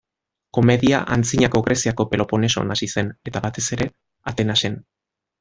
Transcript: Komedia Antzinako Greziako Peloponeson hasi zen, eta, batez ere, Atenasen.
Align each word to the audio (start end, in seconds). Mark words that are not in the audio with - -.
Komedia 0.57 1.01
Antzinako 1.15 1.61
Greziako 1.67 2.07
Peloponeson 2.13 2.73
hasi 2.77 2.89
zen, 2.95 3.13
eta, 3.33 3.45
batez 3.45 3.65
ere, 3.79 3.89
Atenasen. 4.35 4.81